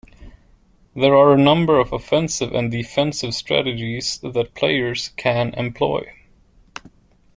There 0.95 1.15
are 1.15 1.31
a 1.31 1.37
number 1.37 1.77
of 1.77 1.93
offensive 1.93 2.55
and 2.55 2.71
defensive 2.71 3.35
strategies 3.35 4.17
that 4.23 4.55
players 4.55 5.09
can 5.09 5.53
employ. 5.53 6.11